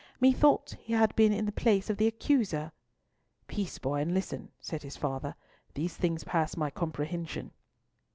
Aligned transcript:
"Methought 0.19 0.75
he 0.81 0.93
had 0.93 1.15
been 1.15 1.31
in 1.31 1.45
the 1.45 1.51
place 1.51 1.87
of 1.87 1.97
the 1.97 2.07
accuser." 2.07 2.71
"Peace, 3.45 3.77
boy, 3.77 4.01
and 4.01 4.15
listen," 4.15 4.49
said 4.59 4.81
his 4.81 4.97
father; 4.97 5.35
"these 5.75 5.95
things 5.95 6.23
pass 6.23 6.57
my 6.57 6.71
comprehension." 6.71 7.51